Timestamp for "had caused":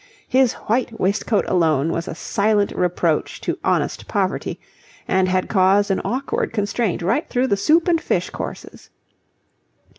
5.29-5.91